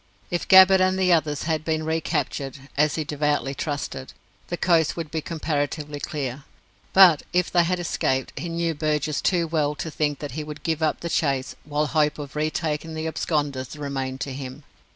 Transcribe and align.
If 0.31 0.47
Gabbett 0.47 0.81
and 0.81 0.97
the 0.97 1.13
others 1.13 1.43
had 1.43 1.63
been 1.63 1.83
recaptured 1.85 2.57
as 2.75 2.95
he 2.95 3.03
devoutly 3.03 3.53
trusted 3.53 4.13
the 4.47 4.57
coast 4.57 4.97
would 4.97 5.11
be 5.11 5.21
comparatively 5.21 5.99
clear; 5.99 6.43
but 6.91 7.21
if 7.33 7.51
they 7.51 7.63
had 7.65 7.79
escaped, 7.79 8.33
he 8.39 8.49
knew 8.49 8.73
Burgess 8.73 9.21
too 9.21 9.45
well 9.45 9.75
to 9.75 9.91
think 9.91 10.17
that 10.17 10.31
he 10.31 10.43
would 10.43 10.63
give 10.63 10.81
up 10.81 11.01
the 11.01 11.07
chase 11.09 11.55
while 11.65 11.85
hope 11.85 12.17
of 12.17 12.35
re 12.35 12.49
taking 12.49 12.95
the 12.95 13.05
absconders 13.05 13.77
remained 13.77 14.21
to 14.21 14.33
him. 14.33 14.63